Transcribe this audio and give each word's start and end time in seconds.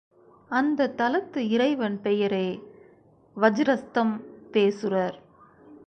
அந்தத் 0.49 0.97
தலத்து 0.97 1.37
இறைவன் 1.37 2.01
பெயரே 2.01 2.59
வஜ்ரஸ்தம்பேசுரர். 3.37 5.17